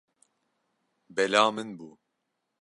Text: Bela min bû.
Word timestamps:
Bela 1.15 1.43
min 1.55 1.69
bû. 1.77 1.89